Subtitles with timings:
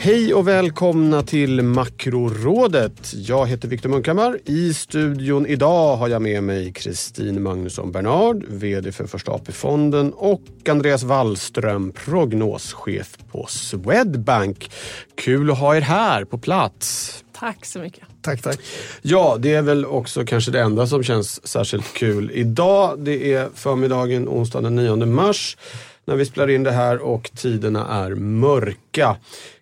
[0.00, 3.12] Hej och välkomna till Makrorådet.
[3.14, 4.38] Jag heter Viktor Munkhammar.
[4.44, 10.42] I studion idag har jag med mig Kristin Magnusson Bernard, VD för Första AP-fonden och
[10.68, 14.70] Andreas Wallström, prognoschef på Swedbank.
[15.14, 17.14] Kul att ha er här på plats.
[17.38, 18.04] Tack så mycket.
[18.22, 18.60] Tack, tack.
[19.02, 22.98] Ja, det är väl också kanske det enda som känns särskilt kul idag.
[22.98, 25.56] Det är förmiddagen onsdag den 9 mars
[26.04, 29.16] när vi spelar in det här och tiderna är mörka.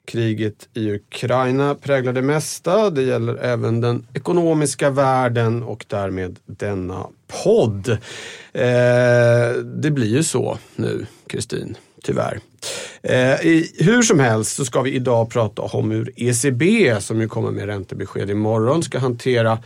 [0.06, 2.90] Kriget i Ukraina präglar det mesta.
[2.90, 7.06] Det gäller även den ekonomiska världen och därmed denna
[7.44, 7.88] podd.
[8.52, 12.40] Eh, det blir ju så nu, Kristin, tyvärr.
[13.02, 17.28] Eh, i, hur som helst så ska vi idag prata om hur ECB, som ju
[17.28, 19.58] kommer med räntebesked imorgon, ska hantera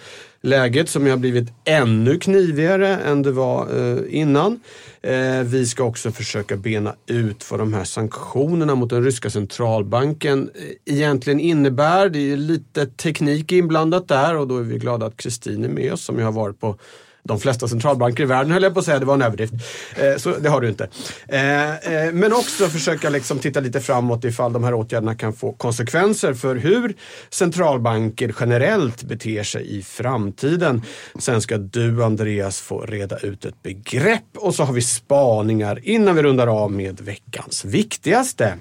[0.42, 4.61] läget som ju har blivit ännu knivigare än det var eh, innan.
[5.02, 10.50] Eh, vi ska också försöka bena ut vad de här sanktionerna mot den ryska centralbanken
[10.55, 12.08] eh, egentligen innebär.
[12.08, 15.92] Det är lite teknik inblandat där och då är vi glada att Kristin är med
[15.92, 16.77] oss som ju har varit på
[17.23, 19.53] de flesta centralbanker i världen höll jag på att säga, det var en överdrift.
[19.97, 20.89] Eh, så det har du inte.
[21.29, 25.53] Eh, eh, men också försöka liksom titta lite framåt ifall de här åtgärderna kan få
[25.53, 26.95] konsekvenser för hur
[27.31, 30.83] centralbanker generellt beter sig i framtiden.
[31.19, 36.17] Sen ska du Andreas få reda ut ett begrepp och så har vi spaningar innan
[36.17, 38.59] vi rundar av med veckans viktigaste.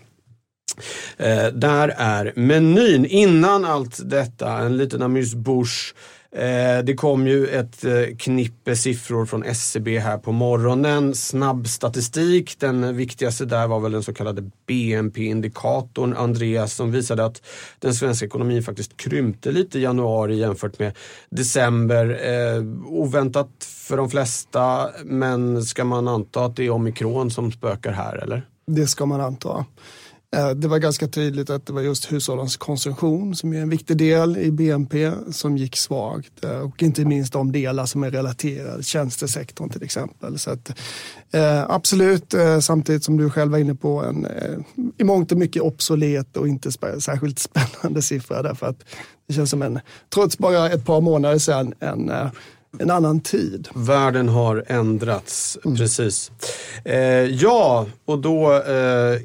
[1.18, 3.06] Eh, där är menyn.
[3.06, 5.94] Innan allt detta, en liten amuse-bouche
[6.32, 11.16] Eh, det kom ju ett eh, knippe siffror från SCB här på morgonen.
[11.16, 17.42] Snabb statistik, den viktigaste där var väl den så kallade BNP-indikatorn, Andreas, som visade att
[17.80, 20.98] den svenska ekonomin faktiskt krympte lite i januari jämfört med
[21.30, 22.20] december.
[22.24, 27.92] Eh, oväntat för de flesta, men ska man anta att det är omikron som spökar
[27.92, 28.48] här eller?
[28.68, 29.66] Det ska man anta.
[30.36, 33.98] Eh, det var ganska tydligt att det var just hushållens konsumtion som är en viktig
[33.98, 38.84] del i BNP som gick svagt eh, och inte minst de delar som är relaterade,
[38.84, 40.40] tjänstesektorn till exempel.
[40.40, 40.70] Så att,
[41.32, 44.28] eh, absolut, eh, samtidigt som du själv var inne på en
[44.98, 48.84] i mångt och mycket obsolet och inte särskilt spännande siffra därför att
[49.28, 49.80] det känns som en,
[50.14, 52.12] trots bara ett par månader sedan, en
[52.80, 53.68] en annan tid.
[53.74, 55.78] Världen har ändrats, mm.
[55.78, 56.32] precis.
[56.86, 58.64] Eh, ja, och då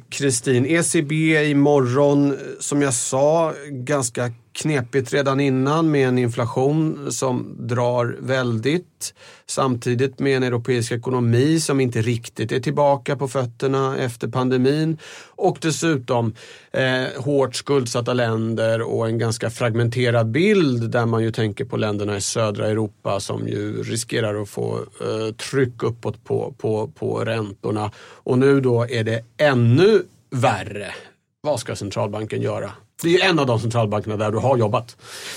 [0.08, 7.56] Kristin, eh, ECB imorgon, som jag sa, ganska knepigt redan innan med en inflation som
[7.58, 9.14] drar väldigt.
[9.46, 14.98] Samtidigt med en europeisk ekonomi som inte riktigt är tillbaka på fötterna efter pandemin.
[15.28, 16.34] Och dessutom
[16.72, 22.16] eh, hårt skuldsatta länder och en ganska fragmenterad bild där man ju tänker på länderna
[22.16, 27.90] i södra Europa som ju riskerar att få eh, tryck uppåt på, på, på räntorna.
[27.98, 30.94] Och nu då är det ännu värre.
[31.40, 32.70] Vad ska centralbanken göra?
[33.02, 34.96] Det är en av de centralbankerna där du har jobbat.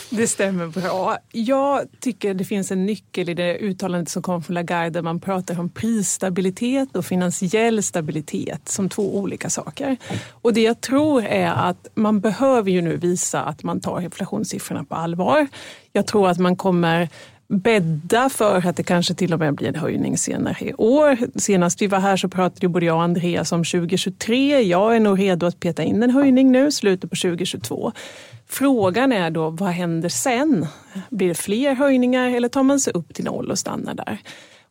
[0.10, 1.18] Det stämmer bra.
[1.32, 5.20] Jag tycker det finns en nyckel i det uttalandet som kom från Lagarde där man
[5.20, 9.98] pratar om prisstabilitet och finansiell stabilitet som två olika saker.
[10.32, 14.84] Och det jag tror är att man behöver ju nu visa att man tar inflationssiffrorna
[14.84, 15.48] på allvar.
[15.94, 17.10] Jag tror att man kommer
[17.48, 21.18] bädda för att det kanske till och med blir en höjning senare i år.
[21.36, 24.62] Senast vi var här så pratade både jag och Andreas om 2023.
[24.62, 27.92] Jag är nog redo att peta in en höjning nu, slutet på 2022.
[28.50, 30.68] Frågan är då, vad händer sen?
[31.10, 34.18] Blir det fler höjningar eller tar man sig upp till noll och stannar där?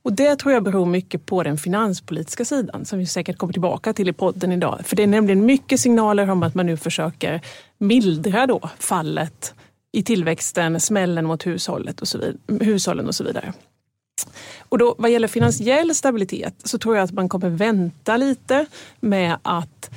[0.02, 3.92] Och det tror jag beror mycket på den finanspolitiska sidan som vi säkert kommer tillbaka
[3.92, 4.80] till i podden idag.
[4.84, 7.40] För det är nämligen mycket signaler om att man nu försöker
[7.78, 9.54] mildra då fallet
[9.96, 13.52] i tillväxten, smällen mot hushållet och så vidare, hushållen och så vidare.
[14.58, 18.66] Och då, vad gäller finansiell stabilitet så tror jag att man kommer vänta lite
[19.00, 19.90] med att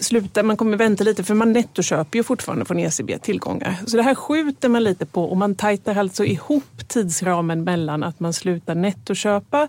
[0.00, 3.76] sluta, man kommer vänta lite för man nettoköper ju fortfarande från ECB tillgångar.
[3.86, 8.20] Så det här skjuter man lite på och man tajtar alltså ihop tidsramen mellan att
[8.20, 9.68] man slutar nettoköpa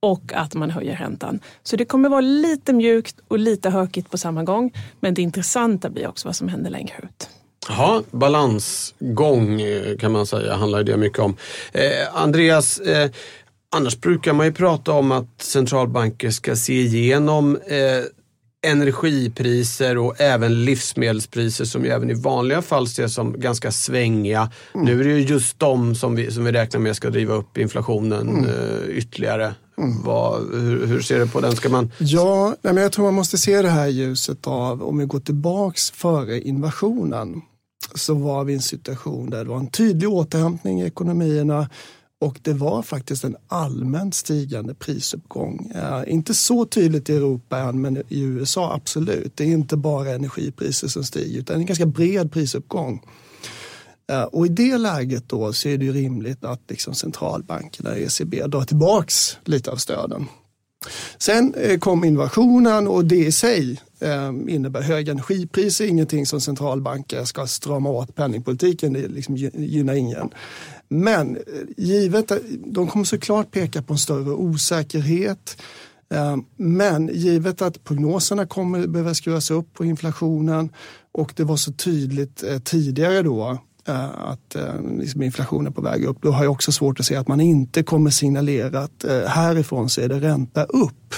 [0.00, 1.40] och att man höjer räntan.
[1.62, 4.72] Så det kommer vara lite mjukt och lite hökigt på samma gång.
[5.00, 7.28] Men det intressanta blir också vad som händer längre ut.
[7.68, 11.36] Ja, balansgång eh, kan man säga handlar det mycket om.
[11.72, 13.10] Eh, Andreas, eh,
[13.76, 18.04] annars brukar man ju prata om att centralbanker ska se igenom eh,
[18.66, 24.50] energipriser och även livsmedelspriser som ju även i vanliga fall ses som ganska svängiga.
[24.74, 24.86] Mm.
[24.86, 27.58] Nu är det ju just de som vi, som vi räknar med ska driva upp
[27.58, 28.44] inflationen mm.
[28.44, 29.54] eh, ytterligare.
[29.78, 30.02] Mm.
[30.02, 31.56] Vad, hur, hur, ser du på den?
[31.56, 31.92] Ska man...
[31.98, 35.90] Ja, men jag tror man måste se det här ljuset av, om vi går tillbaks
[35.90, 37.42] före invasionen,
[37.94, 41.68] så var vi i en situation där det var en tydlig återhämtning i ekonomierna
[42.20, 45.72] och det var faktiskt en allmänt stigande prisuppgång.
[45.74, 49.36] Eh, inte så tydligt i Europa än, men i USA absolut.
[49.36, 53.02] Det är inte bara energipriser som stiger, utan en ganska bred prisuppgång.
[54.10, 58.64] Eh, och i det läget då så är det rimligt att liksom centralbankerna, ECB, drar
[58.64, 60.26] tillbaks lite av stöden.
[61.18, 67.24] Sen eh, kom invasionen och det i sig eh, innebär höga energipriser, ingenting som centralbanker
[67.24, 70.30] ska strama åt penningpolitiken, det liksom gynnar ingen.
[70.88, 71.42] Men eh,
[71.76, 72.32] givet,
[72.66, 75.62] de kommer såklart peka på en större osäkerhet.
[76.56, 80.70] Men givet att prognoserna kommer behöva skruvas upp på inflationen
[81.12, 83.58] och det var så tydligt tidigare då
[83.94, 86.16] att eh, liksom inflationen är på väg upp.
[86.22, 89.90] Då har jag också svårt att se att man inte kommer signalera att eh, härifrån
[89.90, 91.14] så är det ränta upp.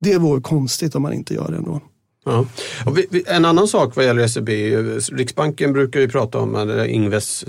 [0.00, 1.80] Det vore konstigt om man inte gör det ändå.
[2.24, 2.46] Ja.
[3.26, 4.48] en annan sak vad gäller SEB,
[5.12, 7.44] Riksbanken brukar ju prata om, eller Ingves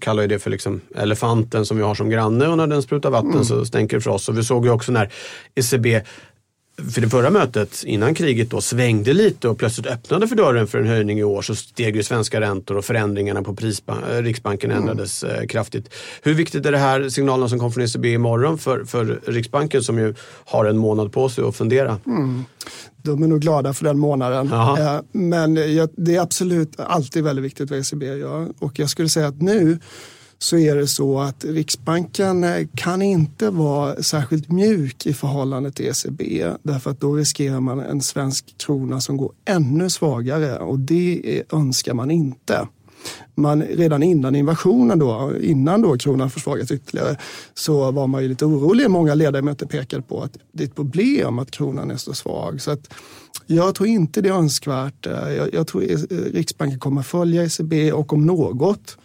[0.00, 3.10] kallar ju det för liksom elefanten som vi har som granne och när den sprutar
[3.10, 3.44] vatten mm.
[3.44, 4.28] så stänker det för oss.
[4.28, 5.12] Och vi såg ju också när
[5.54, 6.00] ECB
[6.92, 10.78] för det förra mötet innan kriget då svängde lite och plötsligt öppnade för dörren för
[10.78, 14.82] en höjning i år så steg ju svenska räntor och förändringarna på prisba- Riksbanken mm.
[14.82, 15.48] ändrades mm.
[15.48, 15.94] kraftigt.
[16.22, 19.98] Hur viktigt är det här signalerna som kom från ECB imorgon för, för Riksbanken som
[19.98, 20.14] ju
[20.44, 21.98] har en månad på sig att fundera?
[22.06, 22.44] Mm.
[23.02, 24.52] De är nog glada för den månaden.
[24.52, 24.78] Aha.
[24.78, 25.54] Eh, men
[25.96, 29.78] det är absolut alltid väldigt viktigt vad ECB gör och jag skulle säga att nu
[30.38, 35.86] så är det så att Riksbanken eh, kan inte vara särskilt mjuk i förhållande till
[35.86, 41.42] ECB därför att då riskerar man en svensk krona som går ännu svagare och det
[41.52, 42.68] önskar man inte.
[43.34, 47.16] Man, redan innan invasionen, då, innan då kronan försvagats ytterligare,
[47.54, 48.90] så var man ju lite orolig.
[48.90, 52.60] Många ledamöter pekade på att det är ett problem att kronan är så svag.
[52.60, 52.94] Så att
[53.46, 55.06] jag tror inte det är önskvärt.
[55.06, 55.96] Jag, jag tror e
[56.32, 58.98] Riksbanken kommer följa ECB och om något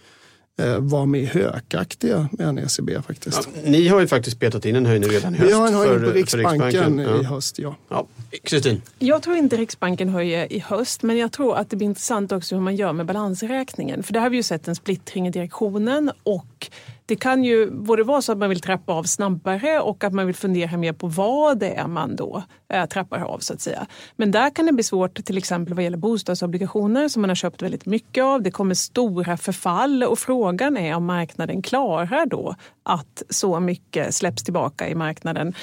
[0.79, 3.49] var mer hökaktiga än ECB faktiskt.
[3.55, 5.49] Ja, ni har ju faktiskt betat in en höjning redan i höst.
[5.49, 6.99] Vi har en höjning på Riksbanken, Riksbanken.
[6.99, 7.21] Ja.
[7.21, 7.75] i höst, ja.
[7.89, 8.07] ja.
[8.43, 8.81] Kristin?
[8.99, 12.55] Jag tror inte Riksbanken höjer i höst, men jag tror att det blir intressant också
[12.55, 14.03] hur man gör med balansräkningen.
[14.03, 16.69] För där har vi ju sett en splittring i direktionen och
[17.05, 20.25] det kan ju både vara så att man vill trappa av snabbare och att man
[20.25, 23.85] vill fundera mer på vad det är man då eh, trappar av så att säga.
[24.15, 27.61] Men där kan det bli svårt till exempel vad gäller bostadsobligationer som man har köpt
[27.61, 28.41] väldigt mycket av.
[28.41, 34.43] Det kommer stora förfall och frågan är om marknaden klarar då att så mycket släpps
[34.43, 35.53] tillbaka i marknaden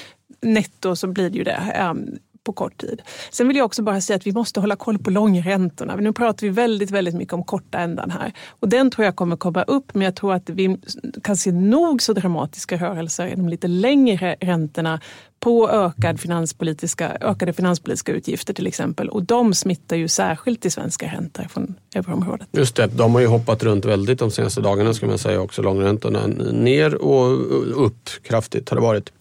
[0.41, 1.51] netto så blir det ju det.
[1.51, 3.01] Ehm, på kort tid.
[3.31, 5.95] Sen vill jag också bara säga att vi måste hålla koll på långräntorna.
[5.95, 8.33] Nu pratar vi väldigt, väldigt mycket om korta ändan här.
[8.49, 10.77] Och den tror jag kommer komma upp, men jag tror att vi
[11.23, 14.99] kan se nog så dramatiska rörelser i de lite längre räntorna
[15.41, 19.09] på ökad finanspolitiska, ökade finanspolitiska utgifter till exempel.
[19.09, 22.47] Och de smittar ju särskilt i svenska räntor från euroområdet.
[22.51, 25.61] Just det, de har ju hoppat runt väldigt de senaste dagarna ska man säga också.
[25.61, 29.11] Långräntorna ner och upp kraftigt har det varit.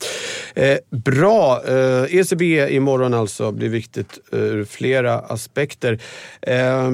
[0.55, 5.99] Eh, bra, eh, ECB imorgon alltså blir viktigt eh, ur flera aspekter.
[6.43, 6.91] Eh,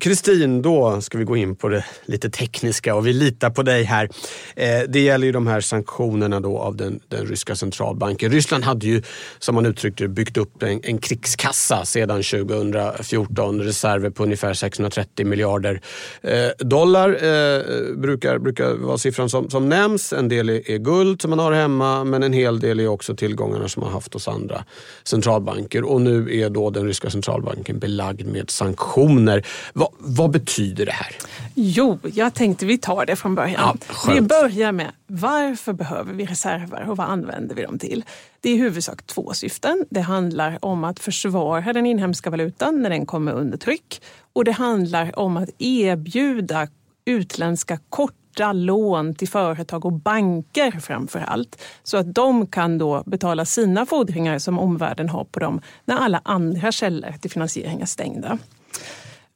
[0.00, 3.82] Kristin, då ska vi gå in på det lite tekniska och vi litar på dig
[3.84, 4.08] här.
[4.56, 8.32] Eh, det gäller ju de här sanktionerna då av den, den ryska centralbanken.
[8.32, 9.02] Ryssland hade ju,
[9.38, 13.62] som man uttryckte byggt upp en, en krigskassa sedan 2014.
[13.62, 15.80] Reserver på ungefär 630 miljarder
[16.22, 17.62] eh, dollar eh,
[17.96, 20.12] brukar, brukar vara siffran som, som nämns.
[20.12, 23.16] En del är, är guld som man har hemma men en hel del är också
[23.16, 24.64] tillgångarna som man haft hos andra
[25.04, 25.84] centralbanker.
[25.84, 29.46] Och nu är då den ryska centralbanken belagd med sanktioner.
[29.72, 31.16] Va, vad betyder det här?
[31.54, 33.54] Jo, jag tänkte vi tar det från början.
[33.56, 38.04] Ja, vi börjar med varför behöver vi reserver och vad använder vi dem till?
[38.40, 39.84] Det är i huvudsak två syften.
[39.90, 44.52] Det handlar om att försvara den inhemska valutan när den kommer under tryck och det
[44.52, 46.68] handlar om att erbjuda
[47.04, 51.62] utländska korta lån till företag och banker framför allt.
[51.82, 56.20] Så att de kan då betala sina fordringar som omvärlden har på dem när alla
[56.24, 58.38] andra källor till finansiering är stängda.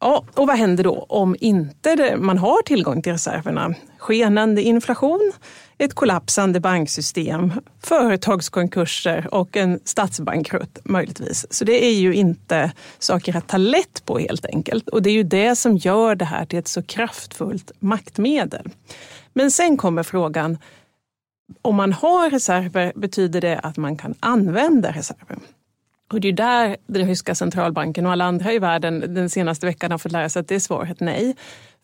[0.04, 3.74] Ja, och vad händer då om inte man har tillgång till reserverna?
[3.98, 5.32] Skenande inflation,
[5.78, 11.46] ett kollapsande banksystem, företagskonkurser och en statsbankrutt möjligtvis.
[11.50, 14.88] Så det är ju inte saker att ta lätt på helt enkelt.
[14.88, 18.68] Och det är ju det som gör det här till ett så kraftfullt maktmedel.
[19.32, 20.58] Men sen kommer frågan,
[21.62, 25.38] om man har reserver, betyder det att man kan använda reserver?
[26.12, 29.90] Och det är där den ryska centralbanken och alla andra i världen den senaste veckan
[29.90, 31.36] har fått lära sig att det är svaret nej.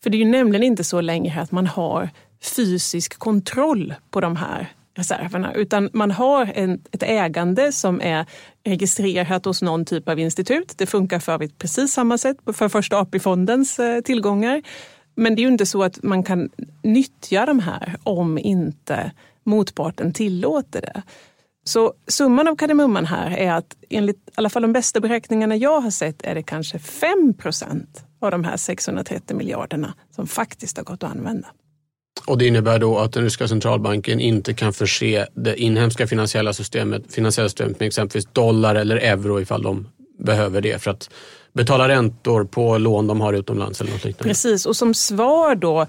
[0.03, 2.09] För det är ju nämligen inte så längre att man har
[2.55, 8.25] fysisk kontroll på de här reserverna utan man har en, ett ägande som är
[8.63, 10.73] registrerat hos någon typ av institut.
[10.77, 14.61] Det funkar för övrigt precis samma sätt för första AP-fondens eh, tillgångar.
[15.15, 16.49] Men det är ju inte så att man kan
[16.83, 19.11] nyttja de här om inte
[19.43, 21.01] motparten tillåter det.
[21.69, 25.81] Så summan av kardemumman här är att enligt i alla fall de bästa beräkningarna jag
[25.81, 27.85] har sett är det kanske 5%
[28.21, 31.47] av de här 630 miljarderna som faktiskt har gått att använda.
[32.27, 37.13] Och det innebär då att den ryska centralbanken inte kan förse det inhemska finansiella systemet,
[37.13, 39.87] finansiella systemet med exempelvis dollar eller euro ifall de
[40.19, 41.09] behöver det för att
[41.53, 44.29] betala räntor på lån de har utomlands eller något liknande.
[44.29, 45.87] Precis, och som svar då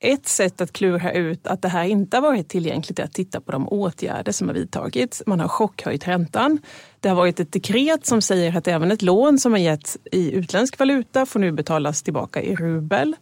[0.00, 3.40] ett sätt att klura ut att det här inte har varit tillgängligt är att titta
[3.40, 5.22] på de åtgärder som har vidtagits.
[5.26, 6.58] Man har chockhöjt räntan.
[7.00, 10.32] Det har varit ett dekret som säger att även ett lån som har getts i
[10.32, 13.16] utländsk valuta får nu betalas tillbaka i rubel.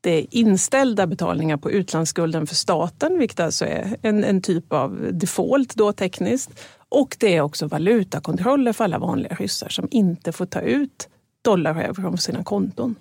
[0.00, 5.08] Det är inställda betalningar på utlandsskulden för staten, vilket alltså är en, en typ av
[5.12, 6.50] default då tekniskt.
[6.88, 11.08] Och det är också valutakontroller för alla vanliga ryssar som inte får ta ut
[11.42, 12.94] dollar och euro från sina konton.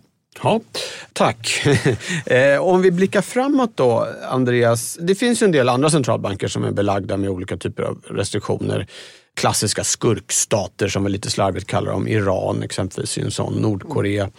[0.44, 0.62] Ja,
[1.14, 1.64] tack.
[2.26, 4.98] Eh, om vi blickar framåt då, Andreas.
[5.02, 8.88] Det finns ju en del andra centralbanker som är belagda med olika typer av restriktioner.
[9.36, 12.08] Klassiska skurkstater som vi lite slarvigt kallar dem.
[12.08, 14.30] Iran exempelvis är en sån, Nordkorea.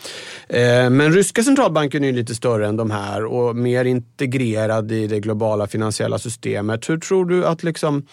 [0.49, 5.21] Eh, men ryska centralbanken är lite större än de här och mer integrerad i det
[5.21, 6.91] globala finansiella systemet.
[6.91, 8.07] Hur tror du att liksom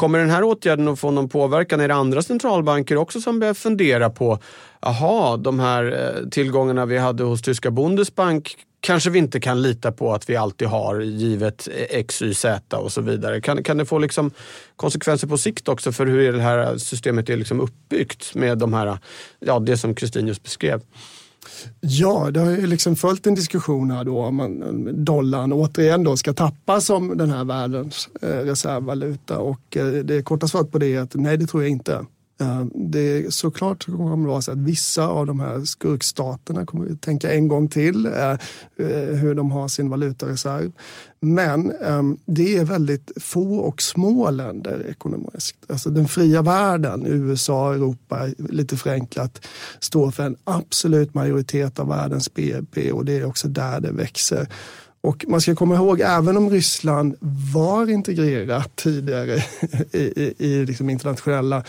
[0.00, 1.80] Kommer den här åtgärden att få någon påverkan?
[1.80, 4.38] Är det andra centralbanker också som börjar fundera på,
[4.80, 9.92] aha, de här eh, tillgångarna vi hade hos tyska Bundesbank kanske vi inte kan lita
[9.92, 13.40] på att vi alltid har givet X, Y, Z och så vidare.
[13.40, 14.30] Kan, kan det få liksom
[14.76, 18.98] konsekvenser på sikt också för hur det här systemet är liksom uppbyggt med de här,
[19.40, 20.80] ja, det som Kristin just beskrev?
[21.80, 26.32] Ja, det har ju liksom följt en diskussion här då om dollarn återigen då ska
[26.32, 31.00] tappas som den här världens eh, reservvaluta och eh, det korta svaret på det är
[31.00, 32.06] att nej, det tror jag inte.
[32.40, 36.92] Eh, det är såklart kommer det vara så att vissa av de här skurkstaterna kommer
[36.92, 38.36] att tänka en gång till eh, eh,
[39.16, 40.72] hur de har sin valutareserv.
[41.20, 45.56] Men ehm, det är väldigt få och små länder ekonomiskt.
[45.68, 49.46] Alltså den fria världen, USA, Europa, lite förenklat,
[49.80, 54.48] står för en absolut majoritet av världens BNP och det är också där det växer.
[55.02, 57.16] Och man ska komma ihåg, även om Ryssland
[57.54, 59.34] var integrerat tidigare
[59.92, 61.64] i, i, i liksom internationella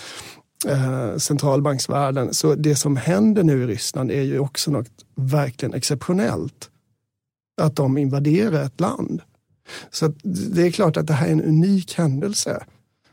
[0.67, 2.33] eh, centralbanksvärlden.
[2.33, 6.69] Så det som händer nu i Ryssland är ju också något verkligen exceptionellt.
[7.61, 9.21] Att de invaderar ett land.
[9.91, 12.63] Så det är klart att det här är en unik händelse.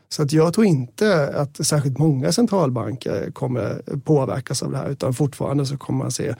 [0.09, 5.13] Så att jag tror inte att särskilt många centralbanker kommer påverkas av det här utan
[5.13, 6.35] fortfarande så kommer man se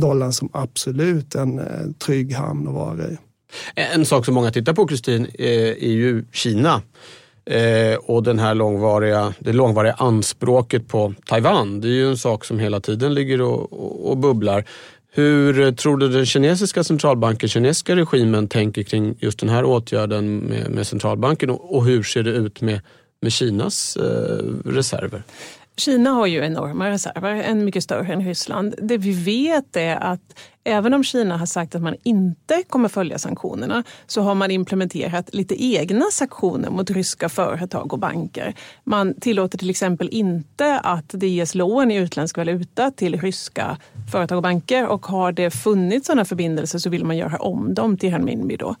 [0.00, 3.18] dollarn som absolut en eh, trygg hamn att vara i.
[3.74, 6.82] En sak som många tittar på Kristin eh, är ju Kina.
[7.44, 12.44] Eh, och den här långvariga, det långvariga anspråket på Taiwan, det är ju en sak
[12.44, 14.64] som hela tiden ligger och, och, och bubblar.
[15.12, 20.38] Hur eh, tror du den kinesiska centralbanken, kinesiska regimen tänker kring just den här åtgärden
[20.38, 22.80] med, med centralbanken och, och, hur ser det ut med,
[23.22, 25.22] med Kinas eh, reserver?
[25.76, 28.74] Kina har ju enorma reserver, en mycket större än Ryssland.
[28.82, 33.18] Det vi vet är att även om Kina har sagt att man inte kommer följa
[33.18, 38.54] sanktionerna så har man implementerat lite egna sanktioner mot ryska företag och banker.
[38.84, 43.76] Man tillåter till exempel inte att det ges lån i utländsk valuta till ryska
[44.12, 47.96] företag och banker och har det funnits sådana förbindelser så vill man göra om dem
[47.96, 48.56] till renminbi.
[48.56, 48.76] Då.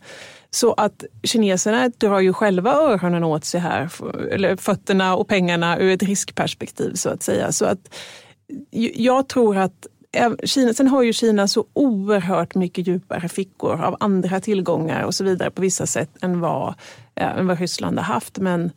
[0.50, 3.90] Så att kineserna drar ju själva öronen åt sig här,
[4.30, 7.52] eller fötterna och pengarna ur ett riskperspektiv så att säga.
[7.52, 7.94] Så att
[8.94, 9.86] jag tror att
[10.44, 15.24] Kina, sen har ju Kina så oerhört mycket djupare fickor av andra tillgångar och så
[15.24, 16.74] vidare på vissa sätt än vad,
[17.14, 18.38] eh, än vad Ryssland har haft.
[18.38, 18.72] Men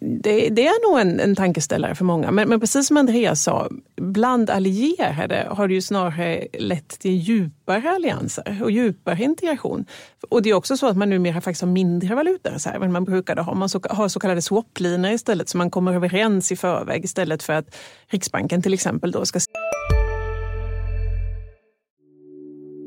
[0.00, 2.30] det, det, är nog en, en tankeställare för många.
[2.30, 7.90] Men, men, precis som Andreas sa, bland allierade har det ju snarare lett till djupare
[7.90, 9.86] allianser och djupare integration.
[10.28, 13.42] Och det är också så att man numera faktiskt har mindre valutareserver än man brukade
[13.42, 13.54] ha.
[13.54, 17.52] Man så, har så kallade swaplinor istället, så man kommer överens i förväg istället för
[17.52, 17.76] att
[18.06, 19.40] Riksbanken till exempel då ska...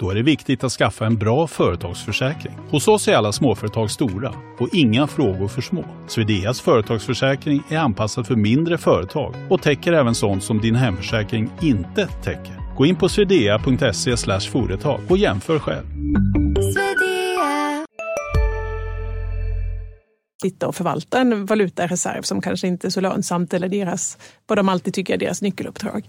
[0.00, 2.52] Då är det viktigt att skaffa en bra företagsförsäkring.
[2.70, 5.84] Hos oss är alla småföretag stora och inga frågor för små.
[6.08, 12.06] Swedeas företagsförsäkring är anpassad för mindre företag och täcker även sånt som din hemförsäkring inte
[12.06, 12.76] täcker.
[12.76, 14.16] Gå in på swedea.se
[14.50, 15.86] företag och jämför själv.
[20.42, 24.68] sitta och förvalta en valutareserv som kanske inte är så lönsamt eller deras, vad de
[24.68, 26.04] alltid tycker är deras nyckeluppdrag.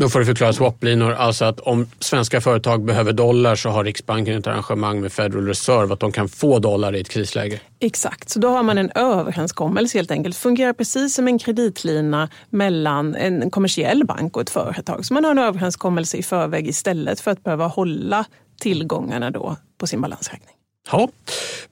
[0.00, 4.38] Då får du förklara swaplinor, alltså att om svenska företag behöver dollar så har Riksbanken
[4.38, 7.60] ett arrangemang med Federal Reserve att de kan få dollar i ett krisläge.
[7.80, 10.36] Exakt, så då har man en överenskommelse helt enkelt.
[10.36, 15.06] Fungerar precis som en kreditlina mellan en kommersiell bank och ett företag.
[15.06, 18.24] Så man har en överenskommelse i förväg istället för att behöva hålla
[18.60, 20.54] tillgångarna då på sin balansräkning.
[20.92, 21.08] Ja,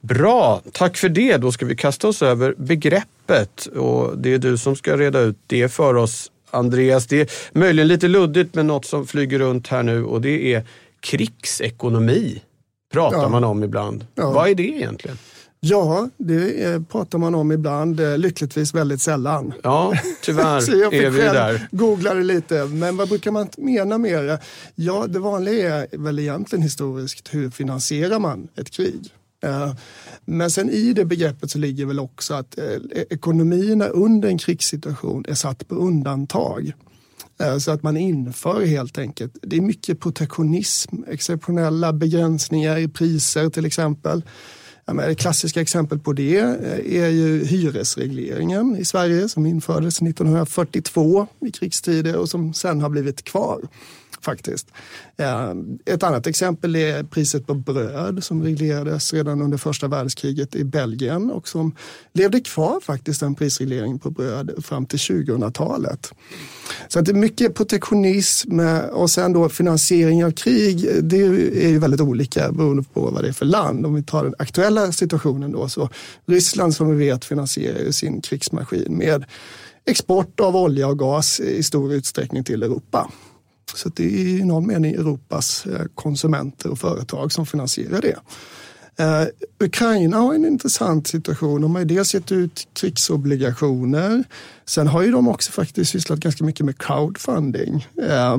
[0.01, 1.37] bra, tack för det.
[1.37, 5.37] Då ska vi kasta oss över begreppet och det är du som ska reda ut
[5.47, 7.07] det för oss Andreas.
[7.07, 10.63] Det är möjligen lite luddigt men något som flyger runt här nu och det är
[10.99, 12.41] krigsekonomi.
[12.93, 13.29] Pratar ja.
[13.29, 14.05] man om ibland.
[14.15, 14.31] Ja.
[14.31, 15.17] Vad är det egentligen?
[15.61, 19.53] Ja, det pratar man om ibland, eh, lyckligtvis väldigt sällan.
[19.63, 21.67] Ja, tyvärr Så jag är vi där.
[21.71, 24.39] googla det lite, men vad brukar man mena med det?
[24.75, 29.11] Ja, det vanliga är väl egentligen historiskt, hur finansierar man ett krig?
[30.29, 34.37] Men sen i det begreppet så ligger väl också att eh, e-, ekonomierna under en
[34.37, 36.73] krigssituation är satt på undantag.
[37.41, 43.49] Eh, så att man inför helt enkelt, det är mycket protektionism, exceptionella begränsningar i priser
[43.49, 44.23] till exempel.
[44.85, 51.51] Ja, klassiska exempel på det eh, är ju hyresregleringen i Sverige som infördes 1942 i
[51.51, 53.61] krigstider och som sen har blivit kvar
[54.21, 54.67] faktiskt.
[55.17, 55.53] Eh,
[55.85, 61.31] ett annat exempel är priset på bröd som reglerades redan under första världskriget i Belgien
[61.31, 61.75] och som
[62.13, 66.13] levde kvar faktiskt en prisreglering på bröd fram till 2000-talet.
[66.87, 70.89] Så att det är mycket protektionism eh, och sen då finansiering av krig.
[71.03, 73.85] Det är ju väldigt olika beroende på vad det är för land.
[73.85, 75.89] Om vi tar den aktuella situationen då så
[76.25, 79.25] Ryssland som vi vet finansierar sin krigsmaskin med
[79.85, 83.11] export av olja och gas i stor utsträckning till Europa.
[83.75, 88.15] Så det är i någon mening Europas eh, konsumenter och företag som finansierar det.
[88.99, 89.27] Uh,
[89.59, 91.61] Ukraina har en intressant situation.
[91.61, 94.23] De har ju dels gett ut krigsobligationer.
[94.65, 97.87] Sen har ju de också faktiskt sysslat ganska mycket med crowdfunding.
[98.01, 98.37] Uh,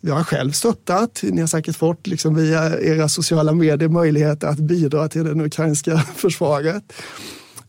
[0.00, 1.20] jag har själv stöttat.
[1.22, 5.98] Ni har säkert fått liksom via era sociala medier möjlighet att bidra till det ukrainska
[6.16, 6.92] försvaret.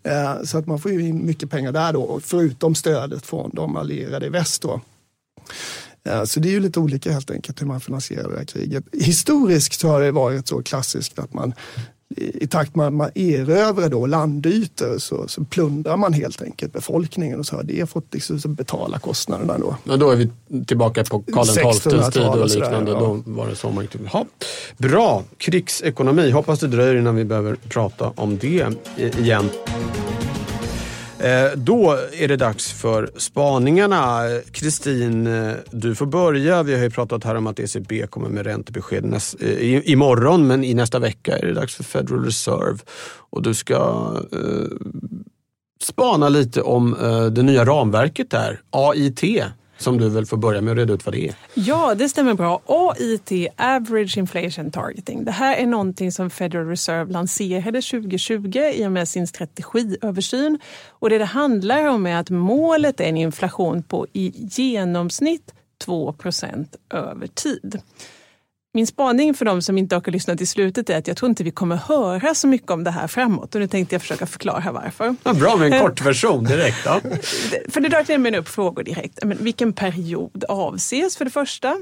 [0.08, 3.76] Uh, så att man får ju in mycket pengar där då, förutom stödet från de
[3.76, 4.62] allierade i väst.
[4.62, 4.82] Då.
[6.26, 8.84] Så det är ju lite olika helt enkelt hur man finansierar det här kriget.
[8.94, 11.54] Historiskt så har det varit så klassiskt att man
[12.18, 17.40] i takt med att man erövrar då landytor så, så plundrar man helt enkelt befolkningen
[17.40, 19.58] och så har det fått liksom betala kostnaderna.
[19.58, 19.76] Då.
[19.84, 20.30] Ja, då är vi
[20.66, 22.92] tillbaka på Karl XIIs tid och liknande.
[22.92, 23.00] ja.
[23.00, 24.26] Då var det så man ha.
[24.78, 26.32] Bra, krigsekonomi.
[26.32, 28.68] Hoppas det dröjer innan vi behöver prata om det
[29.20, 29.50] igen.
[31.24, 34.22] Eh, då är det dags för spaningarna.
[34.52, 36.64] Kristin, eh, du får börja.
[36.64, 40.48] Vi har ju pratat här om att ECB kommer med räntebesked näst, eh, i, imorgon,
[40.48, 42.78] men i nästa vecka är det dags för Federal Reserve.
[43.30, 44.40] Och du ska eh,
[45.82, 49.24] spana lite om eh, det nya ramverket där, AIT
[49.84, 51.36] som du väl får börja med att reda ut vad det är.
[51.54, 52.62] Ja, det stämmer bra.
[52.66, 55.26] AIT, Average Inflation Targeting.
[55.26, 60.60] Det här är någonting som Federal Reserve lanserade 2020 i och med sin strategiöversyn.
[60.90, 65.54] Och det det handlar om är att målet är en inflation på i genomsnitt
[65.86, 67.82] 2% över tid.
[68.76, 71.44] Min spaning för de som inte har lyssnat till slutet är att jag tror inte
[71.44, 74.72] vi kommer höra så mycket om det här framåt och nu tänkte jag försöka förklara
[74.72, 75.16] varför.
[75.24, 76.78] Ja, bra med en kort version direkt.
[76.86, 77.02] Ja.
[77.70, 79.24] för det drar nämligen upp frågor direkt.
[79.24, 81.78] Men vilken period avses för det första?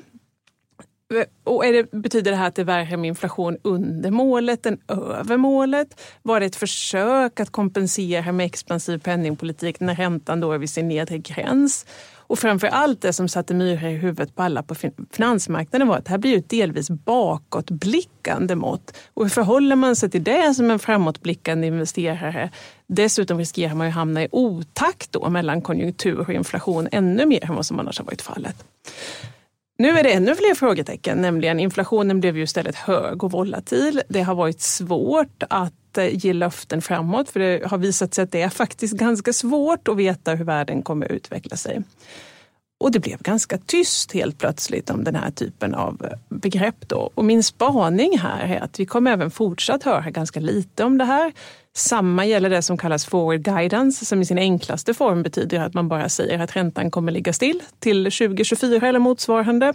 [1.44, 4.78] Och är det, betyder det här att det är värre med inflation under målet än
[4.88, 6.02] över målet?
[6.22, 10.88] Var det ett försök att kompensera med expansiv penningpolitik när räntan då är vid sin
[10.88, 11.86] nedre gräns?
[12.32, 14.76] Och framför allt det som satte myror i huvudet på alla på
[15.12, 18.98] finansmarknaden var att det här blir ju ett delvis bakåtblickande mått.
[19.14, 22.50] Och hur förhåller man sig till det som en framåtblickande investerare?
[22.88, 27.56] Dessutom riskerar man ju hamna i otakt då mellan konjunktur och inflation ännu mer än
[27.56, 28.64] vad som annars har varit fallet.
[29.78, 34.02] Nu är det ännu fler frågetecken, nämligen inflationen blev ju istället hög och volatil.
[34.08, 38.24] Det har varit svårt att inte eh, ge löften framåt för det har visat sig
[38.24, 41.82] att det är faktiskt ganska svårt att veta hur världen kommer att utveckla sig.
[42.80, 46.88] Och det blev ganska tyst helt plötsligt om den här typen av eh, begrepp.
[46.88, 47.12] Då.
[47.16, 51.06] Och min spaning här är att vi kommer även fortsatt höra ganska lite om det
[51.06, 51.34] här.
[51.74, 55.88] Samma gäller det som kallas forward guidance som i sin enklaste form betyder att man
[55.88, 59.74] bara säger att räntan kommer ligga still till 2024 eller motsvarande.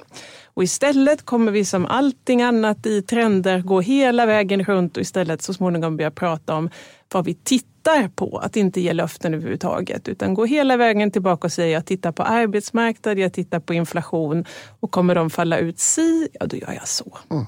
[0.54, 5.42] Och istället kommer vi som allting annat i trender gå hela vägen runt och istället
[5.42, 6.70] så småningom börja prata om
[7.12, 11.52] vad vi tittar på, att inte ge löften överhuvudtaget utan gå hela vägen tillbaka och
[11.52, 14.44] säga jag tittar på arbetsmarknad, jag tittar på inflation
[14.80, 17.18] och kommer de falla ut si, ja då gör jag så.
[17.30, 17.46] Mm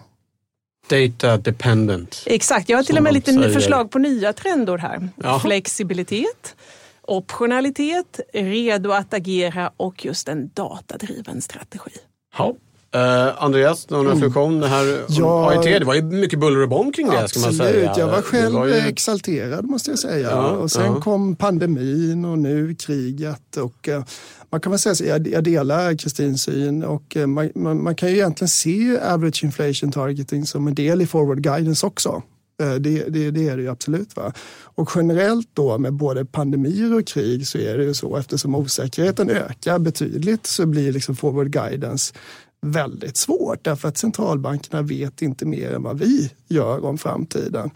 [0.89, 2.23] data dependent.
[2.27, 3.51] Exakt, jag har till och med lite säger.
[3.51, 5.09] förslag på nya trender här.
[5.23, 5.41] Jaha.
[5.41, 6.57] Flexibilitet,
[7.03, 11.91] optionalitet, redo att agera och just en datadriven strategi.
[12.39, 12.55] Ja.
[12.95, 14.61] Eh, Andreas, någon reflektion?
[14.61, 15.51] Det här Ja.
[15.51, 17.69] AIT, det var ju mycket buller och bång kring det ska man säga.
[17.91, 20.31] Absolut, jag var själv var ju- exalterad måste jag säga.
[20.31, 21.01] Ja, och sen ja.
[21.01, 23.57] kom pandemin och nu kriget.
[23.57, 24.03] Och, eh,
[24.51, 27.95] man kan väl säga så, jag, jag delar Kristins syn och eh, man, man, man
[27.95, 32.23] kan ju egentligen se average inflation targeting som en del i forward guidance också.
[32.63, 34.17] Eh, det, det, det är det ju absolut.
[34.17, 34.33] Va?
[34.63, 39.31] Och generellt då med både pandemier och krig så är det ju så eftersom osäkerheten
[39.31, 42.15] ökar betydligt så blir liksom forward guidance
[42.61, 47.71] väldigt svårt därför att centralbankerna vet inte mer än vad vi gör om framtiden.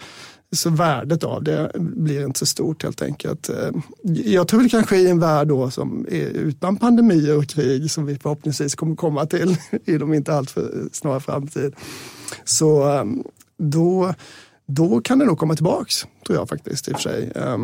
[0.52, 3.48] Så värdet av det blir inte så stort helt enkelt.
[3.48, 3.70] Eh,
[4.24, 8.06] jag tror det kanske i en värld då som är utan pandemier och krig som
[8.06, 11.74] vi förhoppningsvis kommer komma till inom inte alltför snar framtid.
[12.44, 13.04] Så eh,
[13.58, 14.14] då,
[14.66, 17.32] då kan det nog komma tillbaks, tror jag faktiskt i och för sig.
[17.36, 17.58] Eh,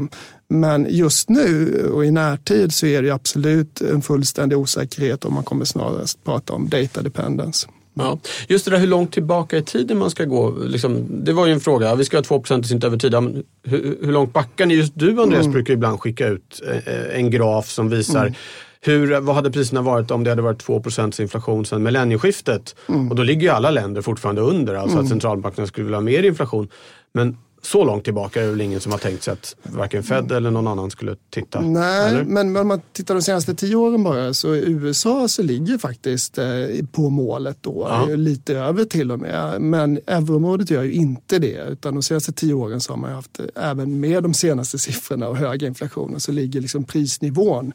[0.48, 5.44] men just nu och i närtid så är det absolut en fullständig osäkerhet om man
[5.44, 7.68] kommer snarast prata om data dependence.
[7.98, 8.18] Ja.
[8.48, 10.50] Just det där hur långt tillbaka i tiden man ska gå.
[10.50, 11.94] Liksom, det var ju en fråga.
[11.94, 13.14] Vi ska ha 2 inte över tid.
[13.14, 13.22] Ja,
[13.62, 14.74] Hur, hur långt backar ni?
[14.74, 18.34] Just du Andreas brukar ibland skicka ut eh, en graf som visar
[18.80, 20.82] hur, vad hade priserna varit om det hade varit 2
[21.20, 22.76] inflation sedan millennieskiftet?
[23.10, 26.22] Och då ligger ju alla länder fortfarande under, alltså att centralbankerna skulle vilja ha mer
[26.22, 26.68] inflation.
[27.12, 30.32] Men så långt tillbaka är det väl ingen som har tänkt sig att varken Fed
[30.32, 31.60] eller någon annan skulle titta?
[31.60, 32.24] Nej, eller?
[32.24, 36.38] men om man tittar de senaste tio åren bara så i USA så ligger faktiskt
[36.38, 36.46] eh,
[36.92, 38.06] på målet då, Ja.
[38.14, 39.60] lite över till och med.
[39.60, 43.40] Men euroområdet gör ju inte det utan de senaste tio åren så har man haft,
[43.40, 47.72] eh, även med de senaste siffrorna och höga inflationen så ligger liksom prisnivån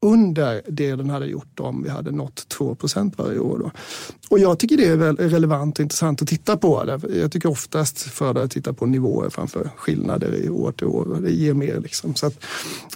[0.00, 2.76] under det den hade gjort om vi hade nått 2
[3.16, 3.58] varje år.
[3.58, 3.70] Då.
[4.28, 6.84] Och jag tycker det är väl relevant och intressant att titta på.
[6.84, 7.18] Det.
[7.18, 11.18] Jag tycker oftast föredrar att titta på nivåer framför skillnader i år till år.
[11.22, 11.80] Det ger mer.
[11.80, 12.14] Liksom.
[12.14, 12.44] Så att,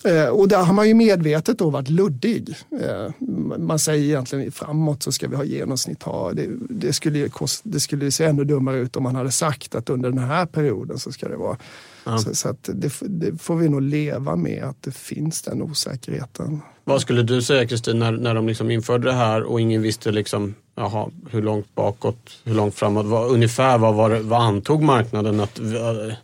[0.04, 2.56] eh, och där har man ju medvetet då varit luddig.
[2.80, 3.12] Eh,
[3.58, 6.02] Man säger egentligen framåt så ska vi ha genomsnitt.
[6.02, 6.32] Ha.
[6.32, 9.90] Det, det, skulle, kost, det skulle se ännu dummare ut om man hade sagt att
[9.90, 11.56] under den här perioden så ska det vara.
[12.18, 16.60] Så, så att det, det får vi nog leva med att det finns den osäkerheten.
[16.90, 20.12] Vad skulle du säga Kristin när, när de liksom införde det här och ingen visste
[20.12, 25.40] liksom, aha, hur långt bakåt, hur långt framåt, vad, ungefär vad, var vad antog marknaden
[25.40, 26.14] att, eh,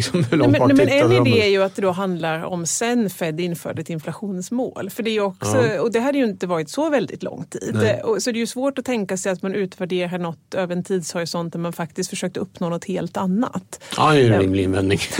[0.00, 2.42] liksom, hur långt Nej, men, nej, men en idé är ju att det då handlar
[2.44, 4.90] om sen Fed införde ett inflationsmål.
[4.90, 5.80] För det är också, Ja.
[5.80, 7.70] Och det hade ju inte varit så väldigt lång tid.
[7.74, 8.02] Nej.
[8.18, 11.52] Så det är ju svårt att tänka sig att man utvärderar något över en tidshorisont
[11.52, 13.82] där man faktiskt försökte uppnå något helt annat.
[13.96, 14.98] Ja, det är en rimlig invändning.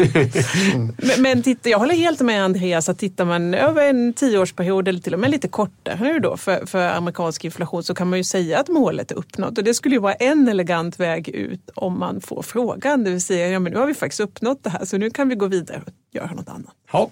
[0.96, 5.00] Men, men titta, jag håller helt med Andreas att tittar man över en tioårsperiod eller
[5.00, 8.24] till och med lite kortare nu då för, för amerikansk inflation så kan man ju
[8.24, 9.58] säga att målet är uppnått.
[9.58, 13.04] Och det skulle ju vara en elegant väg ut om man får frågan.
[13.04, 15.28] Det vill säga, ja men nu har vi faktiskt uppnått det här så nu kan
[15.28, 16.74] vi gå vidare och göra något annat.
[16.92, 17.10] Ja.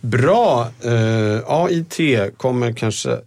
[0.00, 0.68] Bra.
[0.84, 1.98] Eh, AIT
[2.36, 3.18] kommer kanske,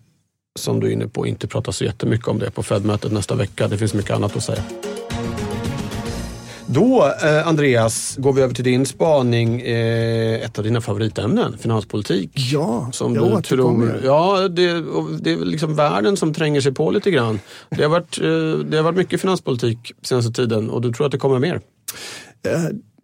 [0.59, 3.67] som du är inne på, inte prata så jättemycket om det på Fed-mötet nästa vecka.
[3.67, 4.63] Det finns mycket annat att säga.
[6.71, 9.61] Då, eh, Andreas, går vi över till din spaning.
[9.61, 12.29] Eh, ett av dina favoritämnen, finanspolitik.
[12.33, 13.87] Ja, Som jag du återkommer.
[13.87, 14.83] tror, ja, det,
[15.21, 17.39] det är liksom världen som tränger sig på lite grann.
[17.69, 21.11] Det har varit, eh, det har varit mycket finanspolitik senaste tiden och du tror att
[21.11, 21.61] det kommer mer?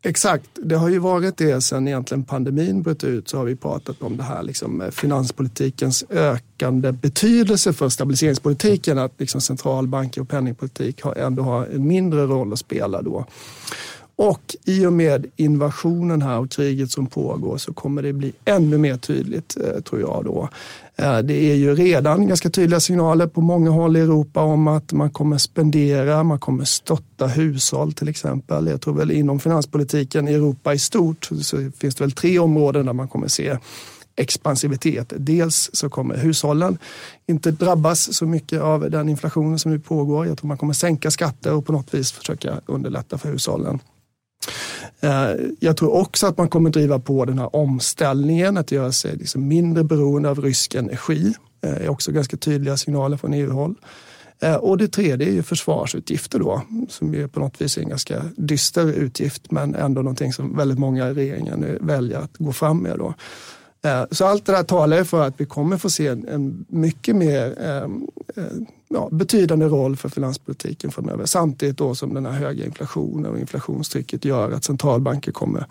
[0.08, 4.02] Exakt, det har ju varit det sen egentligen pandemin bröt ut så har vi pratat
[4.02, 8.98] om det här liksom, eh, finanspolitikens ökande betydelse för stabiliseringspolitiken.
[8.98, 13.26] Att liksom, centralbanker och penningpolitik har, ändå har en mindre roll att spela då.
[14.17, 18.78] Och i och med invasionen här och kriget som pågår så kommer det bli ännu
[18.78, 20.49] mer tydligt eh, tror jag då.
[20.95, 24.91] Eh, det är ju redan ganska tydliga signaler på många håll i Europa om att
[24.91, 28.67] man kommer spendera, man kommer stötta hushåll till exempel.
[28.67, 32.86] Jag tror väl inom finanspolitiken i Europa i stort så finns det väl tre områden
[32.86, 33.58] där man kommer se
[34.15, 35.13] expansivitet.
[35.17, 36.78] Dels så kommer hushållen
[37.28, 40.28] inte drabbas så mycket av den inflationen som nu pågår.
[40.28, 43.80] Jag tror man kommer sänka skatter och på något vis försöka underlätta för hushållen.
[45.06, 49.15] Eh, jag tror också att man kommer driva på den här omställningen, att göra sig
[49.15, 51.34] liksom mindre beroende av rysk energi.
[51.60, 53.76] Det är också ganska tydliga signaler från EU-håll.
[54.39, 57.89] Eh, och det tredje är ju försvarsutgifter då, som ju på något vis är en
[57.89, 62.54] ganska dyster utgift, men ändå någonting som väldigt många i regeringen nu väljer att gå
[62.54, 63.13] fram med då.
[63.86, 67.15] Eh, så allt det där talar ju för att vi kommer få se en, mycket
[67.15, 68.43] mer ehm, eh,
[68.88, 71.26] ja, betydande roll för finanspolitiken framöver.
[71.26, 75.65] Samtidigt då som den här höga inflationen och inflationstrycket gör att centralbanker kommer,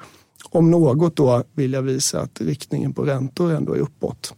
[0.51, 4.35] om något då, vilja visa att riktningen på räntor ändå är uppåt.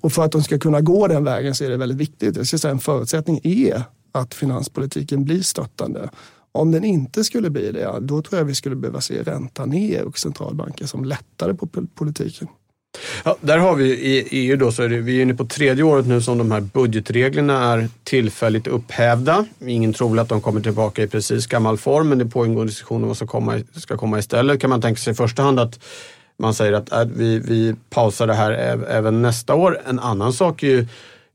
[0.00, 2.36] Och för att de ska kunna gå den vägen så är det väldigt viktigt.
[2.36, 6.10] Jag ska säga, en förutsättning är att finanspolitiken blir stöttande
[6.52, 10.04] Om den inte skulle bli det, då tror jag vi skulle behöva se ränta ner
[10.04, 12.48] och centralbanker som lättare på politiken.
[13.24, 15.84] Ja, där har vi i EU då, så är det, vi är inne på tredje
[15.84, 19.46] året nu som de här budgetreglerna är tillfälligt upphävda.
[19.66, 22.66] Ingen tror väl att de kommer tillbaka i precis gammal form, men det pågår en
[22.66, 24.60] diskussion om vad som komma, ska komma istället.
[24.60, 25.78] Kan man tänka sig i första hand att
[26.36, 28.52] man säger att äh, vi, vi pausar det här
[28.88, 29.80] även nästa år.
[29.86, 30.86] En annan sak är ju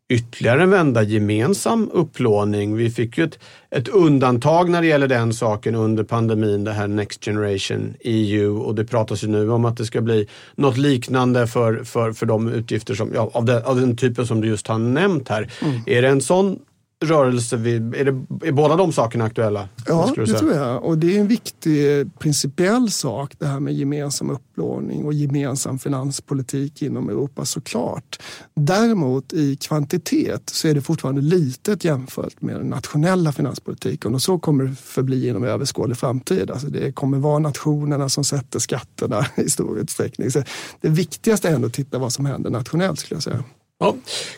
[0.09, 2.75] ytterligare en vända gemensam upplåning.
[2.75, 3.39] Vi fick ju ett,
[3.69, 8.75] ett, undantag när det gäller den saken under pandemin, det här Next Generation EU och
[8.75, 12.49] det pratas ju nu om att det ska bli något liknande för, för, för de
[12.49, 15.51] utgifter som, ja, av, den, av den typen som du just har nämnt här.
[15.61, 15.81] Mm.
[15.85, 16.59] Är det en sån
[17.05, 17.55] rörelse?
[17.55, 19.69] är, det, är båda de sakerna aktuella?
[19.87, 20.83] Ja, det tror jag.
[20.83, 26.81] Och det är en viktig principiell sak det här med gemensam upplåning och gemensam finanspolitik
[26.81, 28.19] inom Europa såklart.
[28.55, 34.39] Däremot i kvantitet så är det fortfarande litet jämfört med den nationella finanspolitiken och så
[34.39, 36.51] kommer det förbli inom överskådlig framtid.
[36.51, 40.31] Alltså det kommer vara nationerna som sätter skatterna i stor utsträckning.
[40.31, 40.43] Så
[40.81, 43.43] det viktigaste är ändå att titta vad som händer nationellt skulle jag säga.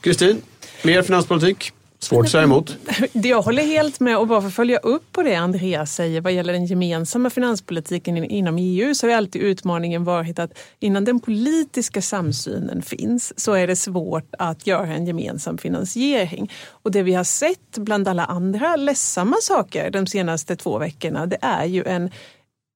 [0.01, 0.41] Kristin,
[0.81, 0.87] ja.
[0.87, 1.73] mer finanspolitik?
[2.01, 2.77] Svårt att säga emot.
[3.13, 6.33] Jag håller helt med och bara för att följa upp på det Andreas säger vad
[6.33, 12.01] gäller den gemensamma finanspolitiken inom EU så har alltid utmaningen varit att innan den politiska
[12.01, 16.51] samsynen finns så är det svårt att göra en gemensam finansiering.
[16.69, 21.37] Och det vi har sett bland alla andra ledsamma saker de senaste två veckorna det
[21.41, 22.11] är ju en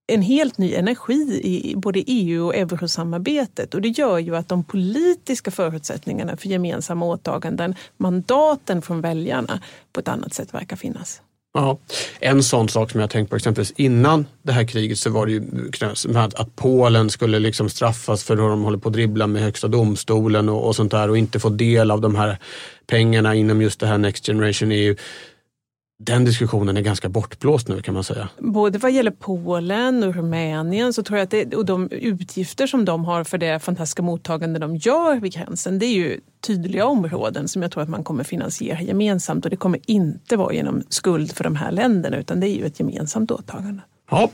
[0.08, 3.74] en helt ny energi i både EU och eurosamarbetet.
[3.74, 9.62] Och det gör ju att de politiska förutsättningarna för gemensamma åtaganden, mandaten från väljarna,
[9.94, 11.22] på ett annat sätt verkar finnas.
[11.56, 11.80] Ja,
[12.20, 15.32] en sån sak som jag tänkt på exempelvis innan det här kriget så var det
[15.32, 15.44] ju
[16.36, 20.50] att Polen skulle liksom straffas för hur de håller på att dribbla med högsta domstolen
[20.50, 22.38] och, och sånt där och inte få del av de här
[22.88, 24.96] pengarna inom just det här Next Generation EU
[26.06, 28.30] den diskussionen är ganska bortblåst nu kan man säga.
[28.40, 32.86] Både vad gäller Polen och Rumänien så tror jag att det, och de utgifter som
[32.86, 37.48] de har för det fantastiska mottagande de gör vid gränsen, det är ju tydliga områden
[37.48, 41.32] som jag tror att man kommer finansiera gemensamt och det kommer inte vara genom skuld
[41.32, 43.82] för de här länderna utan det är ju ett gemensamt åtagande.
[44.10, 44.30] Ja,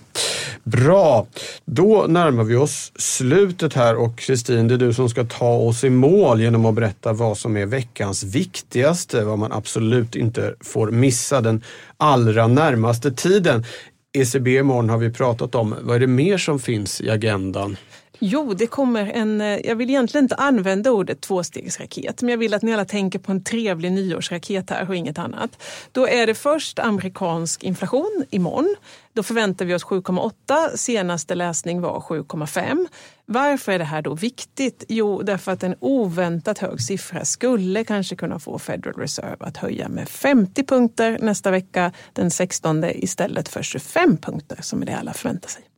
[0.63, 1.27] Bra,
[1.65, 5.83] då närmar vi oss slutet här och Kristin, det är du som ska ta oss
[5.83, 10.91] i mål genom att berätta vad som är veckans viktigaste, vad man absolut inte får
[10.91, 11.63] missa den
[11.97, 13.65] allra närmaste tiden.
[14.13, 15.75] ECB imorgon har vi pratat om.
[15.81, 17.77] Vad är det mer som finns i agendan?
[18.19, 22.53] Jo, det kommer en, eh, jag vill egentligen inte använda ordet tvåstegsraket, men jag vill
[22.53, 25.63] att ni alla tänker på en trevlig nyårsraket här och inget annat.
[25.91, 28.75] Då är det först amerikansk inflation imorgon.
[29.13, 30.77] Då förväntar vi oss 7,8.
[30.77, 32.87] Senaste läsning var 7,5.
[33.25, 34.83] Varför är det här då viktigt?
[34.87, 39.89] Jo, därför att en oväntat hög siffra skulle kanske kunna få Federal Reserve att höja
[39.89, 45.13] med 50 punkter nästa vecka, den 16 istället för 25 punkter som är det alla
[45.13, 45.68] förväntar sig.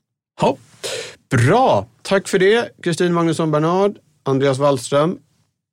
[0.41, 0.57] Ja,
[1.29, 5.17] bra, tack för det Kristin Magnusson Bernard, Andreas Wallström.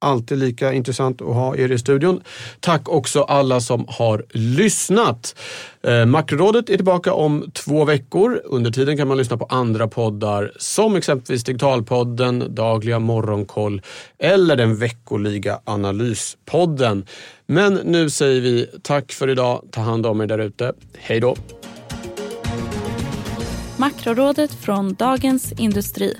[0.01, 2.23] Alltid lika intressant att ha er i studion.
[2.61, 5.35] Tack också alla som har lyssnat.
[5.83, 8.43] Eh, Makrorådet är tillbaka om två veckor.
[8.45, 13.83] Under tiden kan man lyssna på andra poddar som exempelvis Digitalpodden, Dagliga Morgonkoll
[14.19, 17.07] eller den veckoliga Analyspodden.
[17.47, 19.65] Men nu säger vi tack för idag.
[19.71, 20.73] Ta hand om er där ute.
[20.99, 21.37] Hej då!
[23.79, 26.15] Makrorådet från Dagens Industri.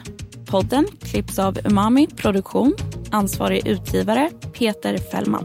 [0.47, 2.75] Podden klipps av Umami Produktion.
[3.11, 5.45] Ansvarig utgivare Peter Fällman.